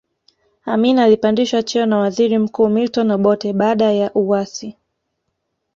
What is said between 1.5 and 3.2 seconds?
cheo na waziri mkuu Milton